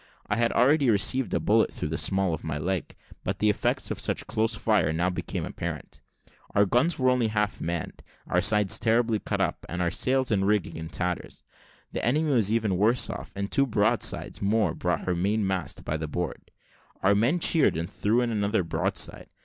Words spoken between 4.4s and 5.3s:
fire now